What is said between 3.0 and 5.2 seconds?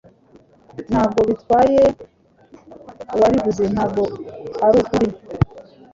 uwabivuze ntabwo arukuri